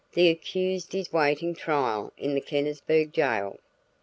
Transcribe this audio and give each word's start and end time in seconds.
The 0.13 0.29
accused 0.29 0.95
is 0.95 1.09
awaiting 1.13 1.53
trial 1.53 2.11
in 2.17 2.33
the 2.33 2.41
Kennisburg 2.41 3.11
jail. 3.11 3.59